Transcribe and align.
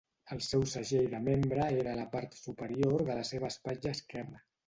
El 0.35 0.39
seu 0.43 0.61
segell 0.69 1.09
de 1.11 1.19
membre 1.25 1.67
era 1.83 1.91
a 1.91 1.99
la 1.99 2.07
part 2.15 2.33
superior 2.39 3.05
de 3.11 3.19
la 3.21 3.27
seva 3.33 3.51
espatlla 3.55 3.93
esquerra. 3.99 4.43